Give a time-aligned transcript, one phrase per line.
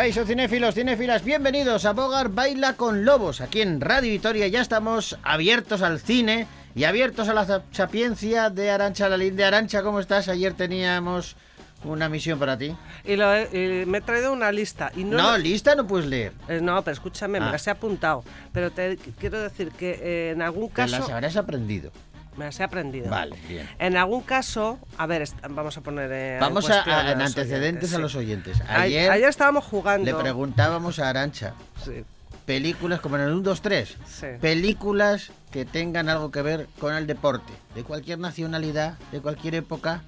[0.00, 3.42] Kaiso cinéfilos, cinéfilas, bienvenidos a Bogar Baila con Lobos.
[3.42, 8.70] Aquí en Radio Vitoria ya estamos abiertos al cine y abiertos a la sapiencia de
[8.70, 9.36] Arancha Lalín.
[9.36, 10.28] De Arancha, ¿cómo estás?
[10.28, 11.36] Ayer teníamos
[11.84, 12.74] una misión para ti.
[13.04, 14.90] Y, lo he- y me he traído una lista.
[14.96, 16.32] Y no, No, lista no puedes leer.
[16.48, 17.52] Eh, no, pero escúchame, me Ah.
[17.52, 18.24] las he apuntado.
[18.54, 21.92] Pero te quiero decir que eh, en algún Te caso las habrás aprendido.
[22.36, 23.10] Me las he aprendido.
[23.10, 23.68] Vale, bien.
[23.78, 26.10] En algún caso, a ver, vamos a poner.
[26.12, 28.60] eh, Vamos a, en antecedentes oyentes, a los oyentes.
[28.68, 30.04] Ayer, ayer estábamos jugando.
[30.04, 32.04] le preguntábamos a Arancha Sí,
[32.46, 33.96] películas como en el 1, 2, 3.
[34.06, 34.26] sí.
[34.40, 40.02] Películas que tengan algo que ver con el deporte, de cualquier nacionalidad, de cualquier época,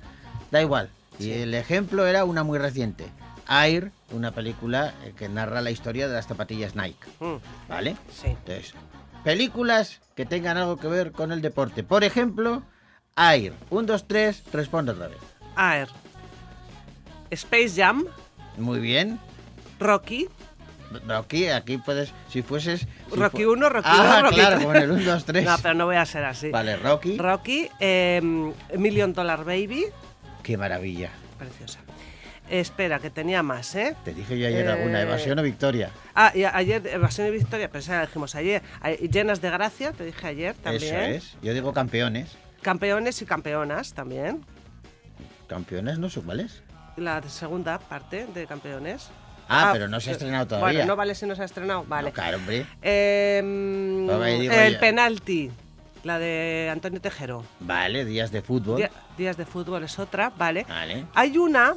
[0.51, 0.89] da igual.
[1.19, 3.07] Y el ejemplo era una muy reciente,
[3.49, 7.37] Air, una película eh, que narra la historia de las zapatillas Nike, Mm,
[7.69, 7.97] ¿vale?
[8.15, 8.29] sí.
[8.29, 8.75] Entonces,
[9.25, 11.83] películas que tengan algo que ver con el deporte.
[11.83, 12.63] Por ejemplo,
[13.17, 13.53] Air.
[13.71, 15.19] 1, 2, 3, responde otra vez.
[15.57, 15.89] Air.
[17.31, 18.05] Space Jam,
[18.59, 19.19] Muy bien.
[19.81, 20.29] Rocky,
[21.09, 22.81] Rocky, aquí puedes, si fueses...
[23.11, 24.63] si Rocky fu- 1, Rocky ah, 2, Rocky claro, 3.
[24.67, 25.45] como en el 1, 2, 3.
[25.45, 26.51] No, pero no voy a ser así.
[26.51, 27.17] Vale, Rocky.
[27.17, 28.21] Rocky, eh,
[28.77, 29.87] Million Dollar Baby,
[30.43, 31.11] Qué maravilla.
[31.39, 31.81] preciosa.
[32.53, 33.97] Espera, que tenía más, ¿eh?
[34.05, 35.89] Te dije yo ayer alguna, Eh, evasión o victoria.
[36.15, 38.61] Ah, y ayer, Evasión y Victoria, pero esa la dijimos ayer.
[39.11, 40.95] Llenas de gracia, te dije ayer también.
[40.95, 41.37] Eso es.
[41.43, 42.37] Yo digo campeones.
[42.61, 44.45] Campeones y campeonas también.
[45.47, 46.63] Campeones no son cuáles.
[46.97, 49.09] La segunda parte de campeones.
[49.49, 50.81] Ah, pero no se ha estrenado todavía.
[50.81, 51.85] Bueno, no vale si no se ha estrenado.
[51.89, 52.11] Vale.
[52.11, 52.67] No, claro, hombre.
[52.83, 55.51] Eh, Pues el penalti,
[56.05, 57.45] la de Antonio Tejero.
[57.61, 58.77] Vale, días de fútbol.
[58.77, 60.65] Día- días de fútbol es otra, vale.
[60.69, 61.07] Vale.
[61.15, 61.75] Hay una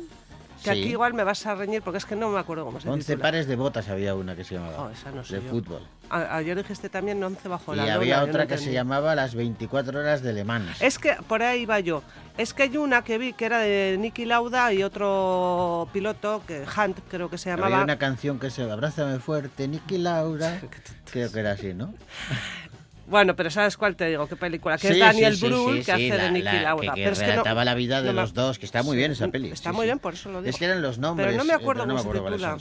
[0.64, 0.82] que Sí.
[0.82, 3.14] aquí igual me vas a reñir porque es que no me acuerdo cómo se 11
[3.14, 3.22] titula.
[3.24, 4.84] pares de botas había una que se llamaba.
[4.84, 5.50] Oh, esa no sé de yo.
[5.50, 5.82] fútbol.
[6.10, 9.16] A- ayer dijiste también 11 bajo Y la lona, había no otra que se llamaba
[9.16, 10.82] Las 24 horas de Le Mans.
[10.82, 12.04] Es que por ahí iba yo.
[12.38, 16.64] Es que hay una que vi que era de Nicky Lauda y otro piloto, que
[16.64, 17.84] Hunt creo que se Había llamaba.
[17.84, 20.60] una canción que se Abrázame fuerte, Nicky Laura.
[21.12, 21.94] Creo que era así, ¿no?
[23.08, 24.28] Bueno, pero ¿sabes cuál te digo?
[24.28, 24.78] ¿Qué película?
[24.78, 26.82] Que Sí, es Daniel sí, sí, Brühl, sí, que hace la- de Nicky la- Lauda.
[26.82, 28.66] Que, que pero es que no- relataba la vida de no me- los dos, que
[28.66, 29.52] está muy bien esa Sí, peli.
[29.52, 30.50] Está muy bien, por eso lo digo.
[30.50, 31.28] Es que eran los nombres.
[31.28, 32.58] Pero no me eh, acuerdo no se acuerdo.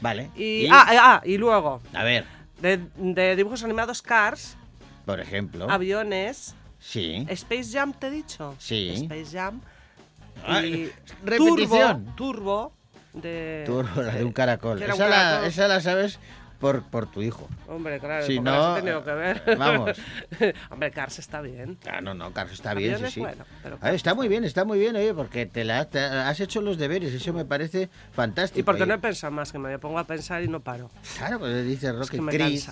[0.00, 0.30] Vale.
[0.36, 2.24] Y, Ah, ah, y luego, A ver,
[2.60, 4.56] de, de dibujos animados Cars,
[5.06, 5.70] por ejemplo.
[5.70, 7.24] aviones, Sí.
[7.30, 8.54] Space Jam, te he dicho.
[8.58, 8.90] Sí.
[8.94, 9.60] Space Jam.
[10.46, 10.92] Ah, y
[11.24, 12.04] repetición.
[12.14, 12.72] Turbo, Turbo
[13.14, 13.62] de...
[13.66, 14.80] Turbo, la de un caracol.
[14.82, 16.18] era un Esa, La, esa la sabes
[16.60, 17.48] por, por tu hijo.
[17.68, 19.42] Hombre, claro, Si no, he tenido que ver.
[19.58, 19.96] vamos.
[20.70, 21.78] Hombre, Cars está bien.
[21.90, 23.20] Ah, no, no, Carlos, está bien, sí, sí.
[23.20, 26.60] bueno, pero está muy bien, está muy bien, oye, porque te, la, te has hecho
[26.60, 28.60] los deberes, eso me parece fantástico.
[28.60, 28.88] Y porque oye.
[28.90, 30.90] no he pensado más, que me pongo a pensar y no paro.
[31.18, 32.70] Claro, pues dice Es Rocky, que Chris.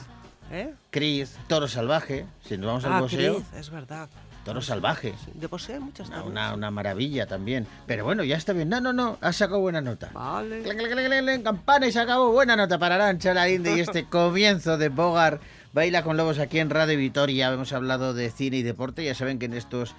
[0.53, 0.75] ¿Eh?
[0.91, 4.09] Chris, Toro Salvaje, si nos vamos al Ah, boxeo, Chris, es verdad.
[4.44, 5.15] Toro Salvaje.
[5.32, 7.66] De posee muchas Una, una, una maravilla también.
[7.87, 8.69] Pero bueno, ya está bien.
[8.69, 10.10] No, no, no, has sacado buena nota.
[10.12, 10.62] Vale.
[10.62, 12.31] Clan, clan, clan, Campana y se acabó.
[12.31, 15.41] Buena nota para Arancha Larinde y este comienzo de Bogar
[15.72, 17.50] Baila con Lobos aquí en Radio Vitoria.
[17.53, 19.03] Hemos hablado de cine y deporte.
[19.03, 19.94] Ya saben que en estos,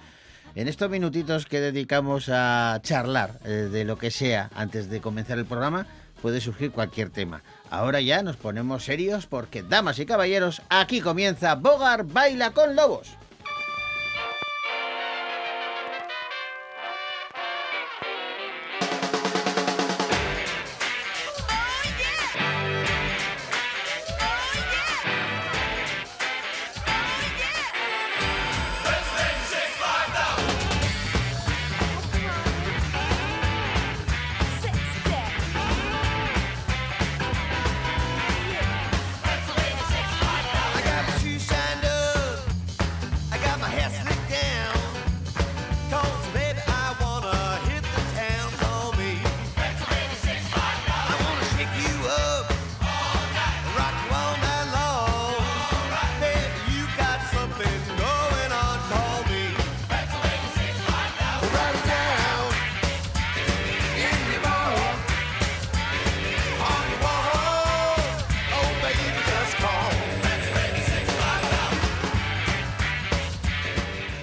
[0.54, 5.38] en estos minutitos que dedicamos a charlar eh, de lo que sea antes de comenzar
[5.38, 5.88] el programa,
[6.22, 7.42] puede surgir cualquier tema.
[7.68, 13.16] Ahora ya nos ponemos serios porque, damas y caballeros, aquí comienza Bogar Baila con Lobos.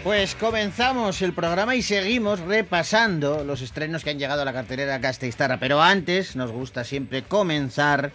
[0.04, 4.98] Pues comenzamos el programa y seguimos repasando los estrenos que han llegado a la cartelera
[4.98, 5.62] Gasteiztarra.
[5.62, 8.12] Pero antes nos gusta siempre comenzar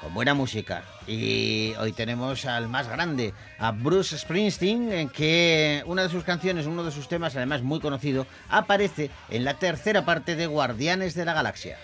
[0.00, 0.82] con buena música.
[1.06, 6.64] Y hoy tenemos al más grande, a Bruce Springsteen, en que una de sus canciones,
[6.64, 11.26] uno de sus temas, además muy conocido, aparece en la tercera parte de Guardianes de
[11.26, 11.76] la Galaxia.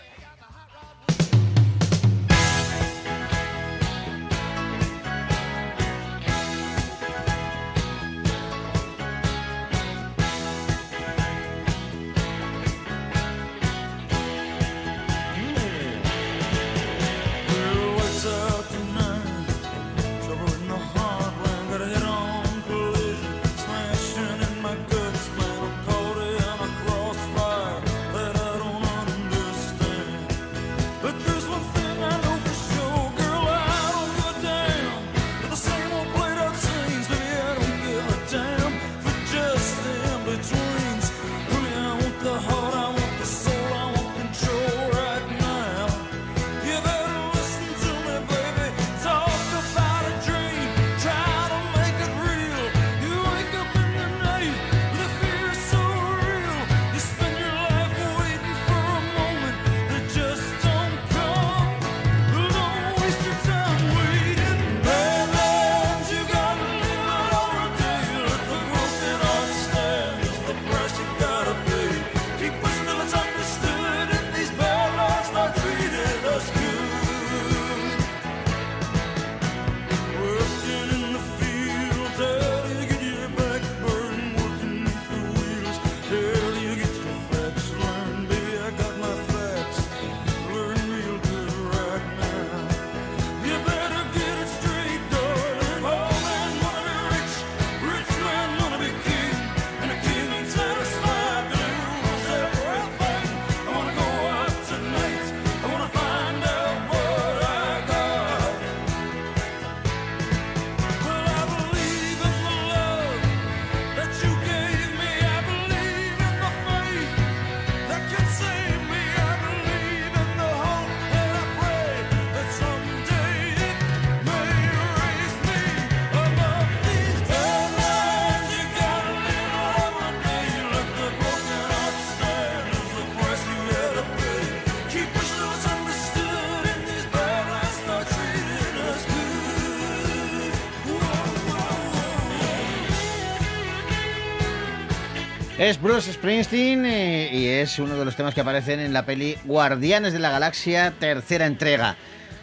[145.58, 149.38] Es Bruce Springsteen eh, y es uno de los temas que aparecen en la peli
[149.44, 151.96] Guardianes de la Galaxia, tercera entrega.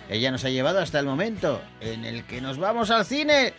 [0.09, 3.53] Ella nos ha llevado hasta el momento en el que nos vamos al cine.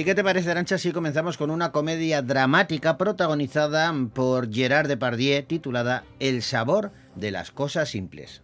[0.00, 5.44] ¿Y qué te parece, Arancha, si comenzamos con una comedia dramática protagonizada por Gerard Depardieu
[5.44, 8.40] titulada El sabor de las cosas simples?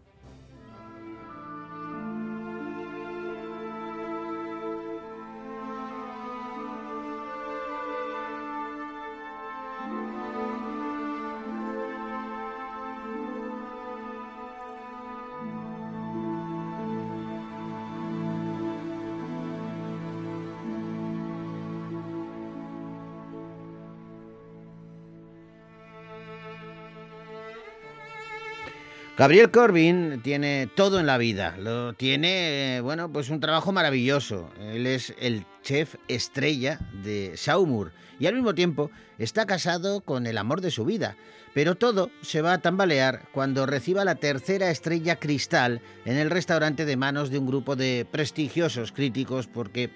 [29.18, 31.56] Gabriel Corbin tiene todo en la vida.
[31.56, 34.50] Lo tiene, eh, bueno, pues un trabajo maravilloso.
[34.60, 40.36] Él es el chef estrella de Saumur y al mismo tiempo está casado con el
[40.36, 41.16] amor de su vida.
[41.54, 46.84] Pero todo se va a tambalear cuando reciba la tercera estrella cristal en el restaurante
[46.84, 49.88] de manos de un grupo de prestigiosos críticos porque,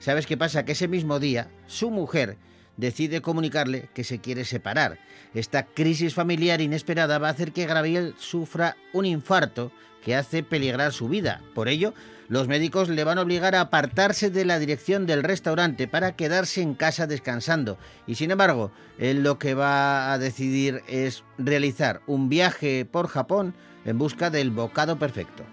[0.00, 0.64] ¿sabes qué pasa?
[0.64, 2.38] Que ese mismo día su mujer
[2.76, 4.98] decide comunicarle que se quiere separar.
[5.34, 9.72] Esta crisis familiar inesperada va a hacer que Gabriel sufra un infarto
[10.04, 11.40] que hace peligrar su vida.
[11.54, 11.94] Por ello,
[12.28, 16.62] los médicos le van a obligar a apartarse de la dirección del restaurante para quedarse
[16.62, 17.78] en casa descansando.
[18.06, 23.54] Y sin embargo, él lo que va a decidir es realizar un viaje por Japón
[23.84, 25.44] en busca del bocado perfecto.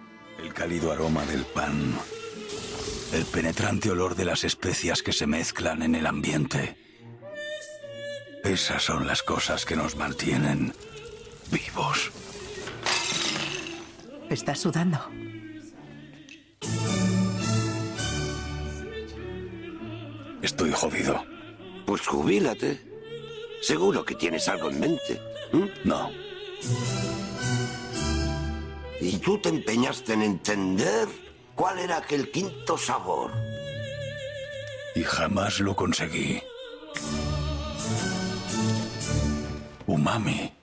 [0.41, 1.95] El cálido aroma del pan.
[3.13, 6.80] El penetrante olor de las especias que se mezclan en el ambiente.
[8.43, 10.73] Esas son las cosas que nos mantienen
[11.51, 12.11] vivos.
[14.29, 14.99] Estás sudando.
[20.41, 21.23] Estoy jodido.
[21.85, 22.81] Pues jubílate.
[23.61, 25.21] Seguro que tienes algo en mente.
[25.83, 26.09] No,
[29.01, 31.07] Y tú te empeñaste en entender
[31.55, 33.31] cuál era aquel quinto sabor.
[34.95, 36.41] y jamás lo conseguí.
[40.01, 40.60] Umami.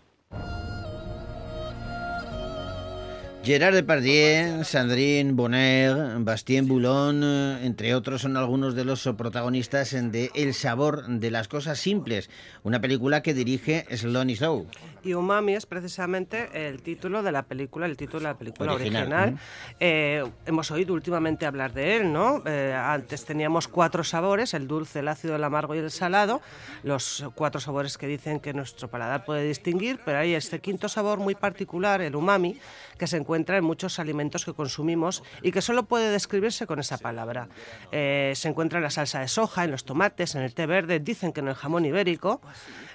[3.48, 7.24] Gerard Depardieu, Sandrine Bonner, Bastien Boulon,
[7.64, 12.28] entre otros, son algunos de los protagonistas de El sabor de las cosas simples,
[12.62, 14.66] una película que dirige Sloane Slow.
[15.02, 19.38] Y Umami es precisamente el título de la película, el título de la película Original.
[19.80, 22.42] Eh, hemos oído últimamente hablar de él, ¿no?
[22.44, 26.42] Eh, antes teníamos cuatro sabores, el dulce, el ácido, el amargo y el salado,
[26.82, 31.18] los cuatro sabores que dicen que nuestro paladar puede distinguir, pero hay este quinto sabor
[31.18, 32.58] muy particular, el umami,
[32.98, 36.99] que se encuentra en muchos alimentos que consumimos y que solo puede describirse con esa
[36.99, 37.49] palabra.
[37.92, 41.00] Eh, se encuentra en la salsa de soja, en los tomates, en el té verde,
[41.00, 42.40] dicen que en el jamón ibérico,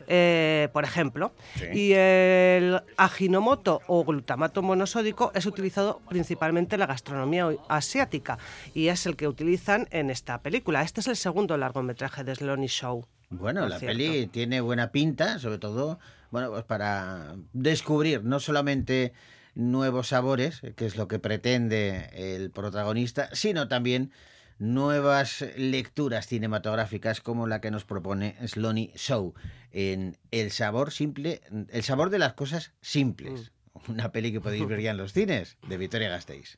[0.08, 1.34] eh, por ejemplo.
[1.74, 8.38] Y el aginomoto o glutamato monosódico es utilizado principalmente en la gastronomía asiática
[8.74, 10.82] y es el que utilizan en esta película.
[10.82, 13.06] Este es el segundo largometraje de Sloane Show.
[13.30, 13.98] Bueno, la cierto.
[13.98, 19.14] peli tiene buena pinta, sobre todo, bueno, pues para descubrir no solamente
[19.56, 24.12] nuevos sabores, que es lo que pretende el protagonista, sino también
[24.60, 29.34] nuevas lecturas cinematográficas como la que nos propone Sloane Show
[29.72, 33.52] en El sabor simple, El sabor de las cosas simples.
[33.88, 36.58] Una peli que podéis ver ya en los cines de Victoria Gasteiz.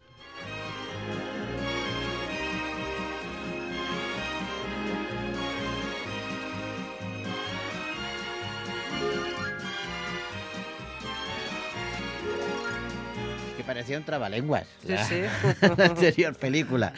[13.75, 14.63] Parecía un trabalenguas.
[14.87, 15.21] Sí, la, sí.
[15.59, 16.93] la anterior película.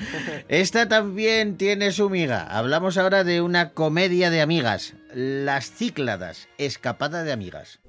[0.48, 2.44] Esta también tiene su miga.
[2.44, 4.94] Hablamos ahora de una comedia de amigas.
[5.12, 7.80] Las Cícladas, escapada de amigas.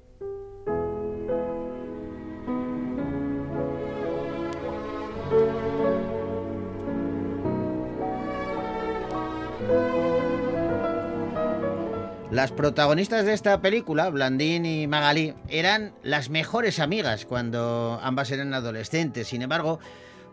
[12.39, 18.53] Las protagonistas de esta película, Blandín y Magalí, eran las mejores amigas cuando ambas eran
[18.53, 19.27] adolescentes.
[19.27, 19.79] Sin embargo,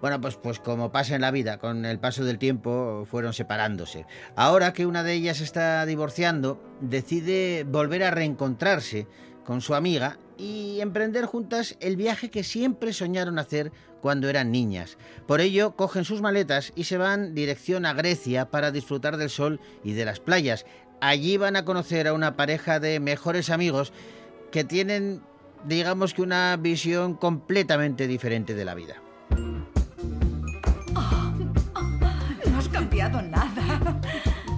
[0.01, 4.07] bueno, pues, pues como pasa en la vida, con el paso del tiempo fueron separándose.
[4.37, 9.09] Ahora que una de ellas está divorciando, decide volver a reencontrarse
[9.45, 14.99] con su amiga y emprender juntas el viaje que siempre soñaron hacer cuando eran niñas.
[15.27, 19.61] Por ello, cogen sus maletas y se van dirección a Grecia para disfrutar del sol
[19.83, 20.67] y de las playas.
[21.01, 23.93] Allí van a conocer a una pareja de mejores amigos
[24.51, 25.23] que tienen
[25.65, 28.95] digamos que una visión completamente diferente de la vida.
[32.51, 34.01] No has cambiado nada.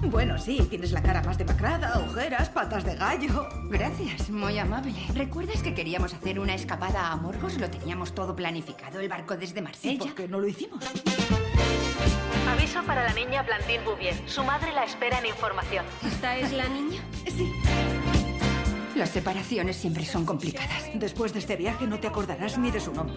[0.03, 3.47] Bueno, sí, tienes la cara más demacrada, ojeras, patas de gallo.
[3.69, 4.93] Gracias, muy amable.
[5.13, 7.59] ¿Recuerdas que queríamos hacer una escapada a Morgos?
[7.59, 9.99] Lo teníamos todo planificado, el barco desde ¿Y Marsella.
[9.99, 10.83] por qué no lo hicimos?
[12.47, 14.15] Aviso para la niña Blandine Bouvier.
[14.27, 15.85] Su madre la espera en información.
[16.05, 17.01] ¿Esta es la niña?
[17.25, 17.51] Sí.
[18.95, 20.89] Las separaciones siempre son complicadas.
[20.93, 23.15] Después de este viaje no te acordarás ni de su nombre.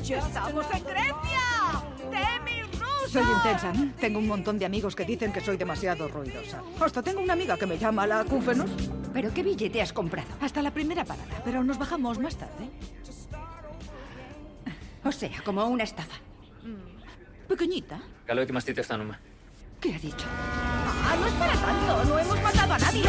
[0.00, 1.82] ¡Estamos en Grecia!
[2.10, 2.62] ¡Temi
[3.08, 3.72] Soy intensa.
[3.72, 3.92] ¿no?
[3.98, 6.62] Tengo un montón de amigos que dicen que soy demasiado ruidosa.
[6.80, 8.70] Hasta tengo una amiga que me llama la Cúfenos.
[9.12, 10.28] ¿Pero qué billete has comprado?
[10.40, 12.68] Hasta la primera parada, pero nos bajamos más tarde.
[15.04, 16.16] O sea, como una estafa.
[17.48, 18.00] Pequeñita.
[19.80, 20.26] ¿Qué ha dicho?
[21.04, 23.02] Ah, no es para tanto, no hemos matado a nadie.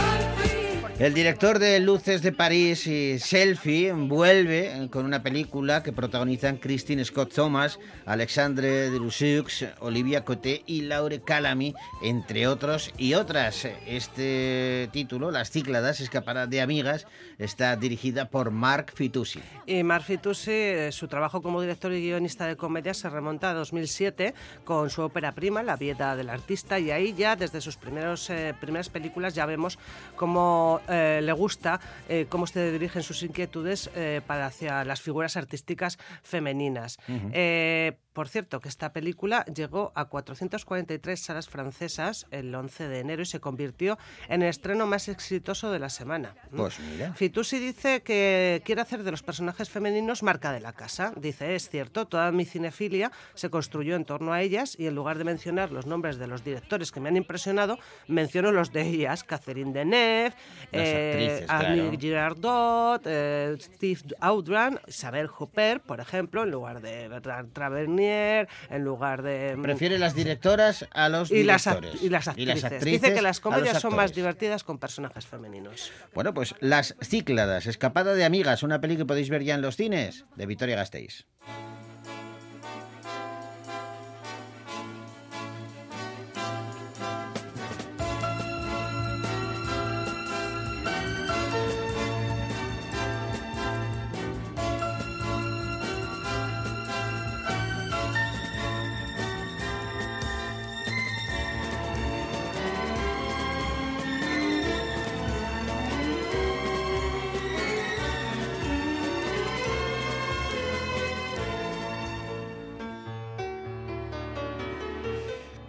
[1.00, 7.04] El director de Luces de París y Selfie vuelve con una película que protagonizan Christine
[7.04, 11.74] Scott Thomas, Alexandre Delusiux, Olivia Coté y Laure Calamy,
[12.04, 13.68] entre otros y otras.
[13.88, 17.08] Este título, Las Cícladas, escapará de amigas,
[17.46, 19.42] está dirigida por Mark Fitoussi.
[19.66, 23.54] Y Mark Fitoussi, eh, su trabajo como director y guionista de comedia se remonta a
[23.54, 24.34] 2007
[24.64, 28.54] con su ópera prima, La Vieta del Artista, y ahí ya desde sus primeros, eh,
[28.60, 29.80] primeras películas ya vemos
[30.16, 35.38] cómo eh, le gusta, eh, cómo se dirigen sus inquietudes eh, para hacia las figuras
[35.38, 36.98] artísticas femeninas.
[37.08, 43.24] Eh, por cierto, que esta película llegó a 443 salas francesas el 11 de enero
[43.24, 43.98] y se convirtió
[44.30, 46.36] en el estreno más exitoso de la semana.
[46.56, 47.14] Pues mira.
[47.34, 51.13] Fitoussi dice que quiere hacer de los personajes femeninos marca de la casa.
[51.16, 55.18] Dice, es cierto, toda mi cinefilia se construyó en torno a ellas y en lugar
[55.18, 59.24] de mencionar los nombres de los directores que me han impresionado, menciono los de ellas,
[59.24, 60.36] Catherine Deneuve,
[60.72, 61.48] claro.
[61.50, 68.84] Annie Girardot, eh, Steve Audran, Isabel Huppert, por ejemplo, en lugar de Bertrand Tavernier, en
[68.84, 69.56] lugar de...
[69.58, 72.04] mm, Prefiere las directoras a los y las, directores.
[72.04, 72.84] y las actrices.
[72.84, 75.92] Dice que las comedias son más divertidas con personajes femeninos.
[76.13, 79.75] Bueno, pues Las Cícladas, Escapada de Amigas, una peli que podéis ver ya en los
[79.75, 81.27] cines, de Victoria Gasteiz.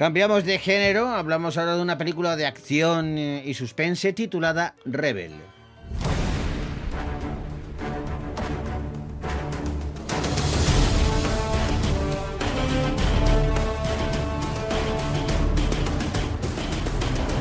[0.05, 5.33] Cambiamos de género, hablamos ahora de una película de acción eh, y suspense titulada Rebel.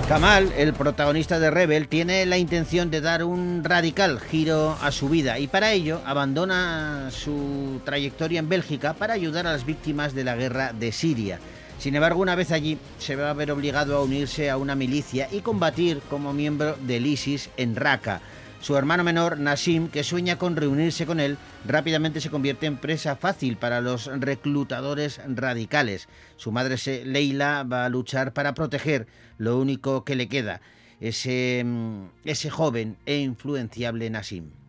[0.08, 5.10] Kamal, el protagonista de Rebel, tiene la intención de dar un radical giro a su
[5.10, 10.24] vida y para ello abandona su trayectoria en Bélgica para ayudar a las víctimas de
[10.24, 11.40] la guerra de Siria.
[11.80, 15.28] Sin embargo, una vez allí, se va a ver obligado a unirse a una milicia
[15.32, 18.22] y combatir como miembro del ISIS en Raqqa.
[18.64, 21.38] Su hermano menor, Nassim, que sueña con reunirse con él,
[21.68, 26.08] rápidamente se convierte en presa fácil para los reclutadores radicales.
[26.38, 29.06] Su madre, Leila, va a luchar para proteger
[29.38, 30.62] lo único que le queda,
[31.02, 34.63] ese, mm, ese joven e influenciable Nassim.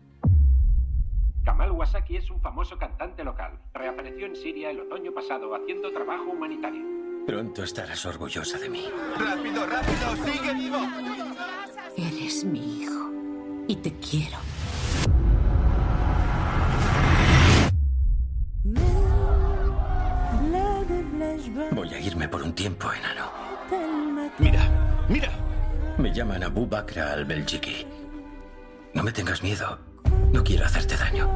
[1.45, 3.59] Kamal Wasaki es un famoso cantante local.
[3.75, 6.83] Reapareció en Siria el otoño pasado haciendo trabajo humanitario.
[7.27, 8.87] Pronto estarás orgullosa de mí.
[9.19, 10.25] ¡Rápido, rápido!
[10.25, 10.79] ¡Sigue vivo!
[11.97, 13.11] Eres mi hijo.
[13.69, 14.39] Y te quiero.
[21.73, 23.31] Voy a irme por un tiempo, enano.
[24.39, 25.31] Mira, mira.
[25.99, 27.87] Me llaman Abu Bakr al-Beljiki.
[28.95, 29.94] No me tengas miedo.
[30.35, 31.31] No quiero hacerte daño.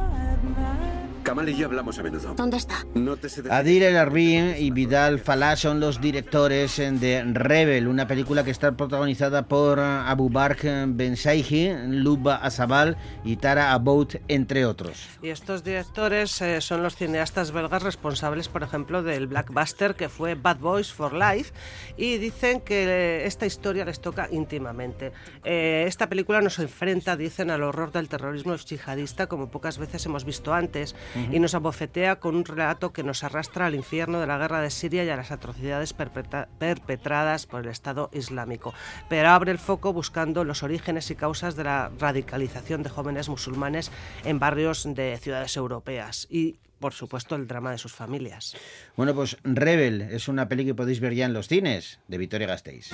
[1.29, 2.33] Kamal y yo hablamos a menudo.
[2.33, 2.87] ¿Dónde está?
[2.95, 8.07] No te sé Adil El Arbin y Vidal Falah son los directores de Rebel, una
[8.07, 14.65] película que está protagonizada por Abu Bakr Ben Saigi, Luba Azabal y Tara About, entre
[14.65, 15.07] otros.
[15.21, 20.33] Y estos directores eh, son los cineastas belgas responsables, por ejemplo, del blockbuster que fue
[20.33, 21.53] Bad Boys for Life
[21.95, 25.11] y dicen que eh, esta historia les toca íntimamente.
[25.43, 30.25] Eh, esta película nos enfrenta, dicen, al horror del terrorismo yihadista como pocas veces hemos
[30.25, 30.95] visto antes
[31.31, 34.69] y nos abofetea con un relato que nos arrastra al infierno de la guerra de
[34.69, 38.73] Siria y a las atrocidades perpetra- perpetradas por el Estado Islámico.
[39.09, 43.91] Pero abre el foco buscando los orígenes y causas de la radicalización de jóvenes musulmanes
[44.23, 48.55] en barrios de ciudades europeas y, por supuesto, el drama de sus familias.
[48.95, 52.47] Bueno, pues Rebel es una peli que podéis ver ya en los cines de Victoria
[52.47, 52.89] Gasteiz.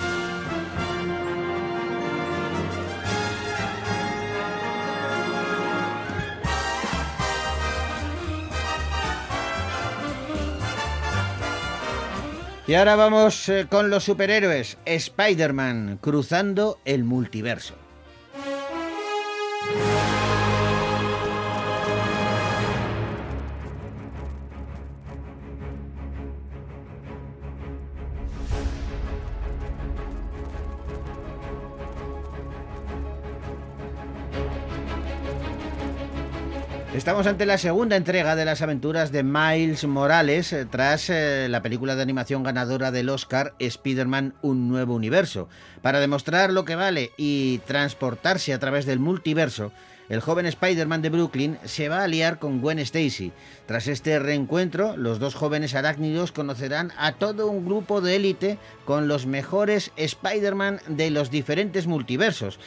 [12.68, 14.76] Y ahora vamos eh, con los superhéroes.
[14.84, 17.85] Spider-Man cruzando el multiverso.
[36.96, 41.60] Estamos ante la segunda entrega de las aventuras de Miles Morales eh, tras eh, la
[41.60, 45.50] película de animación ganadora del Oscar Spider-Man Un Nuevo Universo.
[45.82, 49.72] Para demostrar lo que vale y transportarse a través del multiverso,
[50.08, 53.30] el joven Spider-Man de Brooklyn se va a liar con Gwen Stacy.
[53.66, 59.06] Tras este reencuentro, los dos jóvenes arácnidos conocerán a todo un grupo de élite con
[59.06, 62.58] los mejores Spider-Man de los diferentes multiversos.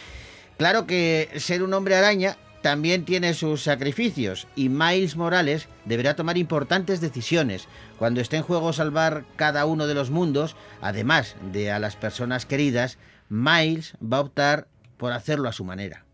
[0.59, 6.37] Claro que ser un hombre araña también tiene sus sacrificios y Miles Morales deberá tomar
[6.37, 7.67] importantes decisiones
[7.97, 12.45] cuando esté en juego salvar cada uno de los mundos, además de a las personas
[12.45, 12.97] queridas,
[13.29, 14.67] Miles va a optar
[14.97, 16.05] por hacerlo a su manera.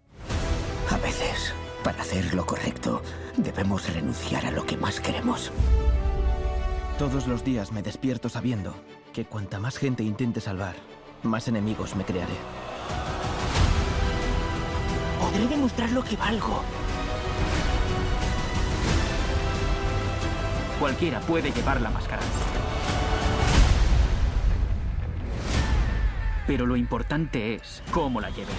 [0.92, 1.54] A veces,
[1.84, 3.02] para hacer lo correcto,
[3.38, 5.52] debemos renunciar a lo que más queremos.
[7.00, 8.76] Todos los días me despierto sabiendo
[9.14, 10.76] que cuanta más gente intente salvar,
[11.24, 12.36] más enemigos me crearé.
[15.26, 16.62] Podré demostrar lo que valgo.
[20.80, 22.22] Cualquiera puede llevar la máscara.
[26.46, 28.54] Pero lo importante es cómo la lleves.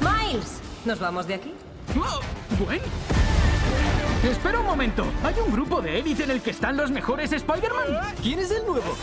[0.00, 1.52] Miles, ¿nos vamos de aquí?
[2.00, 2.20] ¡Oh!
[2.64, 2.80] ¿Gwen?
[4.24, 5.04] Espera un momento.
[5.22, 8.14] ¿Hay un grupo de élite en el que están los mejores Spider-Man?
[8.22, 8.96] ¿Quién es el nuevo?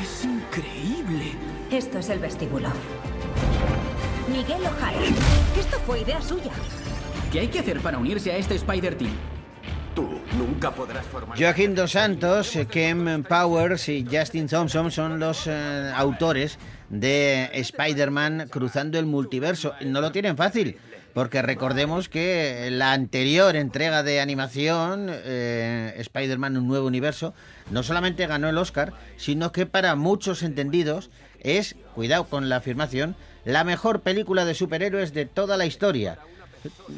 [0.00, 1.32] Es increíble.
[1.72, 2.68] Esto es el vestíbulo.
[4.28, 4.98] Miguel O'Hara.
[5.58, 6.52] Esto fue idea suya.
[7.32, 9.10] ¿Qué hay que hacer para unirse a este Spider-Team?
[9.94, 11.38] Tú nunca podrás formar.
[11.38, 16.58] Joaquín Dos Santos, Ken Powers y Justin Thompson son los eh, autores
[16.90, 19.72] de Spider-Man cruzando el multiverso.
[19.80, 20.76] No lo tienen fácil,
[21.14, 27.34] porque recordemos que la anterior entrega de animación, eh, Spider-Man Un Nuevo Universo,
[27.70, 33.14] no solamente ganó el Oscar, sino que para muchos entendidos es, cuidado con la afirmación,
[33.44, 36.18] la mejor película de superhéroes de toda la historia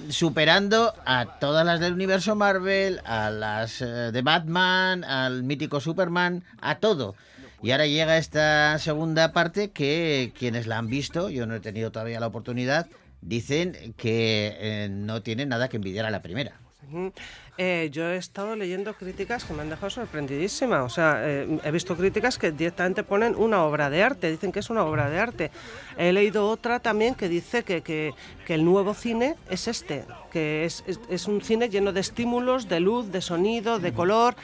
[0.08, 6.44] superando a todas las del universo Marvel, a las eh, de Batman, al mítico Superman,
[6.60, 7.14] a todo.
[7.62, 11.90] Y ahora llega esta segunda parte que quienes la han visto, yo no he tenido
[11.90, 12.88] todavía la oportunidad,
[13.24, 16.60] dicen que eh, no tiene nada que envidiar a la primera.
[17.56, 20.82] Eh, yo he estado leyendo críticas que me han dejado sorprendidísima.
[20.82, 24.58] O sea, eh, he visto críticas que directamente ponen una obra de arte, dicen que
[24.60, 25.50] es una obra de arte.
[25.96, 28.12] He leído otra también que dice que, que-
[28.46, 32.68] que el nuevo cine es este, que es, es- es un cine lleno de estímulos,
[32.68, 34.34] de luz, de sonido, de color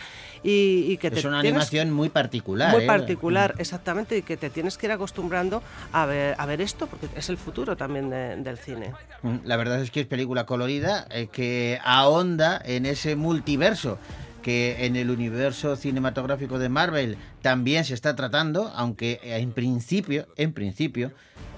[0.42, 2.72] y, y que Es te una tienes- animación muy particular.
[2.72, 2.86] muy ¿eh?
[2.86, 7.08] particular, exactamente, y que te tienes que ir acostumbrando a ver, a ver esto, porque
[7.16, 8.92] es el futuro también de- del cine.
[9.22, 13.98] Mm, La verdad es que es película colorida eh, que ahonda en ese multiverso
[14.42, 20.54] que en el universo cinematográfico de Marvel también se está tratando, aunque en principio, en
[20.54, 21.12] principio,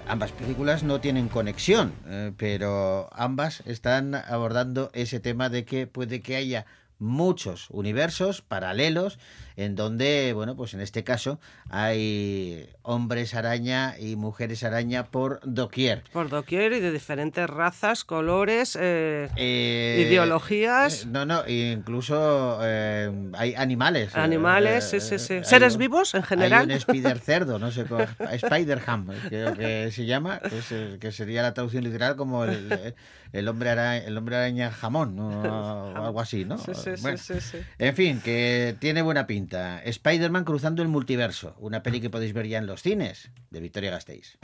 [0.05, 6.19] ambas películas no tienen conexión, eh, pero ambas están abordando ese tema de que puede
[6.21, 6.65] que haya
[7.03, 9.19] muchos universos paralelos
[9.55, 11.39] en donde, bueno, pues en este caso
[11.69, 16.03] hay hombres araña y mujeres araña por doquier.
[16.11, 21.03] Por doquier y de diferentes razas, colores, eh, Eh, ideologías.
[21.03, 24.15] eh, no, no, incluso eh, hay animales.
[24.15, 25.39] Animales, sí, sí, sí.
[25.43, 26.61] ¿Seres un- vivos en general?
[26.61, 28.07] Hay un spider cerdo, no sé cómo.
[28.31, 32.95] Spider-Ham, creo que se llama, que, es, que sería la traducción literal como el,
[33.33, 36.57] el hombre, araña, el hombre araña jamón, o algo así, ¿no?
[36.57, 37.57] Sí, sí, Bueno, sí, sí.
[37.77, 39.81] En fin, que tiene buena pinta.
[39.83, 43.91] Spider-Man cruzando el multiverso, una peli que podéis ver ya en los cines, de Victoria
[43.91, 44.37] Gasteiz.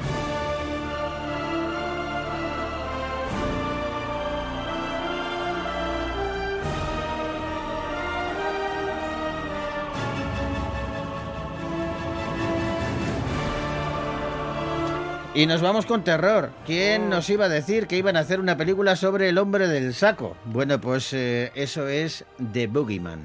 [15.39, 16.51] Y nos vamos con terror.
[16.65, 19.93] ¿Quién nos iba a decir que iban a hacer una película sobre el hombre del
[19.93, 20.35] saco?
[20.43, 23.21] Bueno, pues eh, eso es The Boogeyman.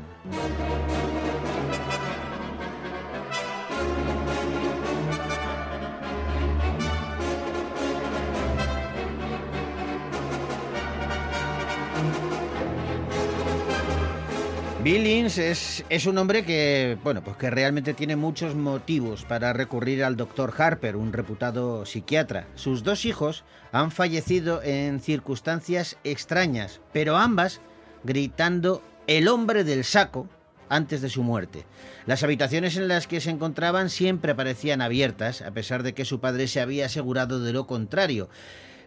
[14.85, 20.05] Billings es, es un hombre que, bueno, pues que realmente tiene muchos motivos para recurrir
[20.05, 22.47] al doctor Harper, un reputado psiquiatra.
[22.55, 27.63] Sus dos hijos han fallecido en circunstancias extrañas, pero ambas
[28.03, 30.29] gritando el hombre del saco
[30.69, 31.65] antes de su muerte.
[32.05, 36.21] Las habitaciones en las que se encontraban siempre parecían abiertas, a pesar de que su
[36.21, 38.29] padre se había asegurado de lo contrario.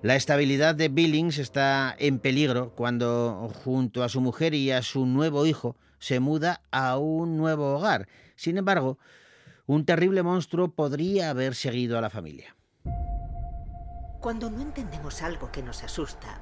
[0.04, 5.08] La estabilidad de Billings está en peligro cuando, junto a su mujer y a su
[5.08, 8.08] nuevo hijo, se muda a un nuevo hogar.
[8.36, 8.98] Sin embargo,
[9.66, 12.56] un terrible monstruo podría haber seguido a la familia.
[14.22, 16.42] Cuando no entendemos algo que nos asusta,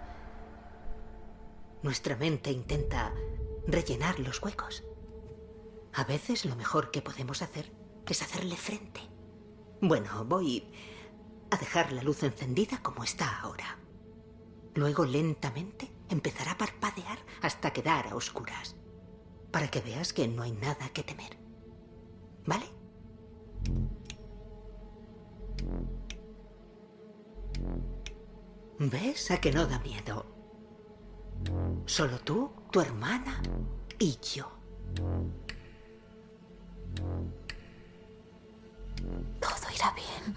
[1.83, 3.13] nuestra mente intenta
[3.67, 4.83] rellenar los huecos.
[5.93, 7.71] A veces lo mejor que podemos hacer
[8.07, 9.01] es hacerle frente.
[9.81, 10.71] Bueno, voy
[11.51, 13.77] a dejar la luz encendida como está ahora.
[14.73, 18.75] Luego lentamente empezará a parpadear hasta quedar a oscuras,
[19.55, 21.37] para que veas que no hay nada que temer.
[22.45, 22.65] ¿Vale?
[28.79, 30.25] ¿Ves a que no da miedo?
[31.85, 33.41] Solo tú, tu hermana
[33.97, 34.51] y yo.
[39.39, 40.35] Todo irá bien.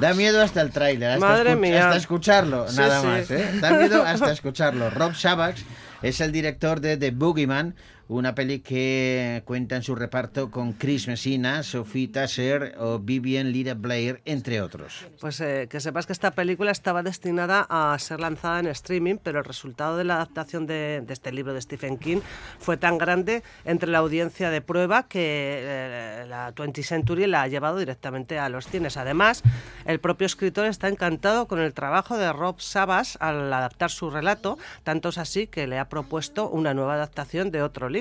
[0.00, 3.06] Da miedo hasta el tráiler, hasta, escu- hasta escucharlo, Sí, nada sí.
[3.06, 3.30] más.
[3.30, 3.48] ¿eh?
[3.60, 4.90] Da miedo hasta escucharlo.
[4.90, 5.62] Rob Shabax
[6.02, 7.74] es el director de The Boogeyman,
[8.08, 13.74] una peli que cuenta en su reparto con Chris Messina, Sophie Tasser o Vivian Lira
[13.74, 15.06] Blair, entre otros.
[15.20, 19.40] Pues eh, que sepas que esta película estaba destinada a ser lanzada en streaming, pero
[19.40, 22.18] el resultado de la adaptación de, este libro de Stephen King
[22.60, 27.48] fue tan grande entre la audiencia de prueba que eh, la 20th Century la ha
[27.48, 28.96] llevado directamente a los cines.
[28.96, 29.42] Además,
[29.84, 34.58] el propio escritor está encantado con el trabajo de Rob Sabas al adaptar su relato,
[34.84, 37.95] tanto es así que le ha propuesto una nueva adaptación de otro libro.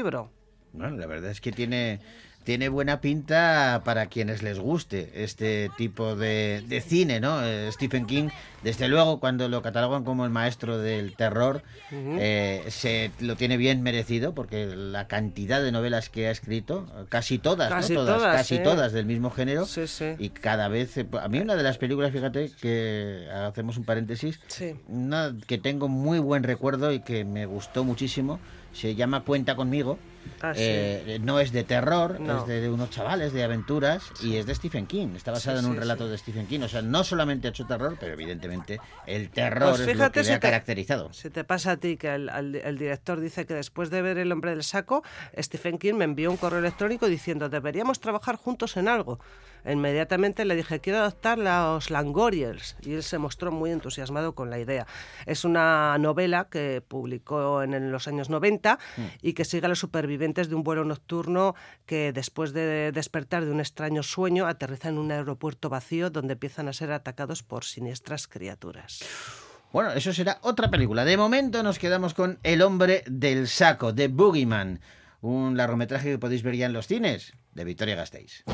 [0.74, 2.00] Bueno, la verdad es que tiene,
[2.46, 7.44] tiene buena pinta para quienes les guste este tipo de, de cine, ¿no?
[7.44, 8.30] Eh, Stephen King,
[8.64, 13.82] desde luego, cuando lo catalogan como el maestro del terror, eh, se lo tiene bien
[13.82, 17.76] merecido, porque la cantidad de novelas que ha escrito, casi todas, ¿no?
[17.78, 20.14] Casi todas, todas, casi todas del mismo género, Sí, sí.
[20.20, 24.40] y cada vez, eh, a mí una de las películas, fíjate, que hacemos un paréntesis,
[24.48, 24.76] Sí.
[24.88, 28.40] una que tengo muy buen recuerdo y que me gustó muchísimo,
[28.72, 29.98] se llama Cuenta conmigo.
[30.42, 30.60] Ah, sí.
[30.64, 32.42] Eh, no es de terror, No.
[32.42, 35.16] es de, de unos chavales de aventuras y es de Stephen King.
[35.16, 36.62] Está basado Sí, en un relato de Stephen King.
[36.62, 40.24] O sea, no solamente ha hecho terror, pero evidentemente el terror Pues es lo que
[40.24, 41.12] le ha te- caracterizado.
[41.14, 44.18] Si te pasa a ti que el, al- el director dice que después de ver
[44.18, 45.04] El hombre del saco,
[45.38, 49.20] Stephen King me envió un correo electrónico diciendo deberíamos trabajar juntos en algo.
[49.68, 54.60] Inmediatamente le dije quiero adaptar los Langoriers y él se mostró muy entusiasmado con la
[54.60, 54.86] idea.
[55.26, 58.80] Es una novela que publicó en, los años 90
[59.22, 63.52] y que sigue a los supervivientes de un vuelo nocturno que después de despertar de
[63.52, 68.28] un extraño sueño aterriza en un aeropuerto vacío donde empiezan a ser atacados por siniestras
[68.28, 69.04] criaturas.
[69.72, 71.04] Bueno, eso será otra película.
[71.04, 74.80] De momento nos quedamos con El hombre del saco, de Boogeyman.
[75.20, 78.46] Un largometraje que podéis ver ya en los cines, de Victoria Gasteiz.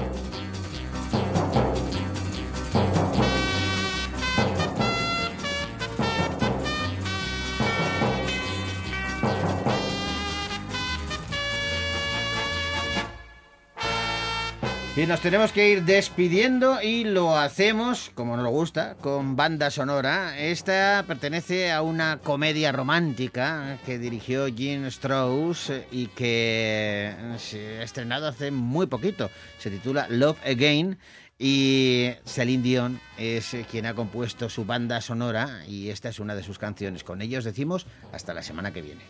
[15.02, 20.38] Y nos tenemos que ir despidiendo y lo hacemos, como nos gusta, con banda sonora.
[20.38, 28.28] Esta pertenece a una comedia romántica que dirigió Gene Strauss y que se ha estrenado
[28.28, 29.32] hace muy poquito.
[29.58, 31.00] Se titula Love Again
[31.40, 36.44] y Celine Dion es quien ha compuesto su banda sonora y esta es una de
[36.44, 37.04] sus canciones.
[37.04, 39.02] Con ellos decimos hasta la semana que viene.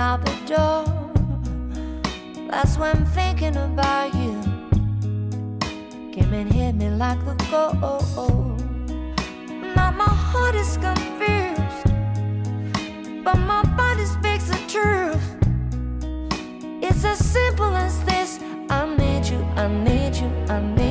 [0.00, 0.84] out the door.
[2.50, 4.34] That's when I'm thinking about you.
[6.14, 8.58] Came and hit me like the cold.
[9.76, 11.88] Now my heart is confused,
[13.24, 15.26] but my body speaks the truth.
[16.82, 18.40] It's as simple as this.
[18.70, 20.89] I need you, I need you, I need you.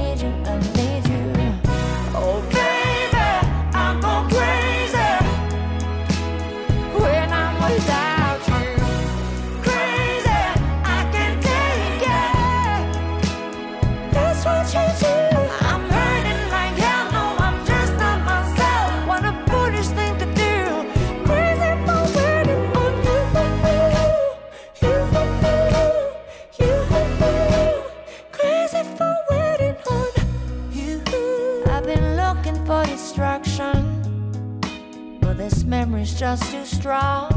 [36.20, 37.32] Just too strong.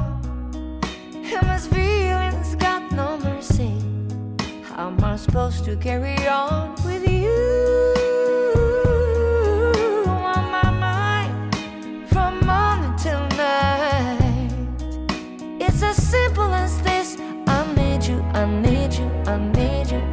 [1.14, 3.76] And this feeling's got no mercy.
[4.64, 7.30] How am I supposed to carry on with you?
[10.04, 11.54] On my mind
[12.08, 14.48] from morning till night.
[15.60, 17.16] It's as simple as this.
[17.46, 20.11] I need you, I need you, I need